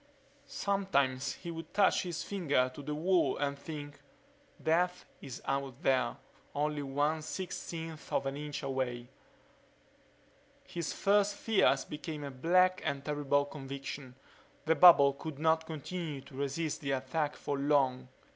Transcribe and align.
Sometimes 0.47 1.33
he 1.33 1.51
would 1.51 1.75
touch 1.75 2.01
his 2.01 2.23
finger 2.23 2.71
to 2.73 2.81
the 2.81 2.95
wall 2.95 3.37
and 3.37 3.55
think, 3.55 4.01
Death 4.59 5.05
is 5.21 5.43
out 5.45 5.83
there, 5.83 6.17
only 6.55 6.81
one 6.81 7.21
sixteenth 7.21 8.11
of 8.11 8.25
an 8.25 8.35
inch 8.35 8.63
away. 8.63 9.09
His 10.65 10.91
first 10.91 11.35
fears 11.35 11.85
became 11.85 12.23
a 12.23 12.31
black 12.31 12.81
and 12.83 13.05
terrible 13.05 13.45
conviction: 13.45 14.15
the 14.65 14.73
bubble 14.73 15.13
could 15.13 15.37
not 15.37 15.67
continue 15.67 16.21
to 16.21 16.33
resist 16.35 16.81
the 16.81 16.93
attack 16.93 17.35
for 17.35 17.59
long. 17.59 18.07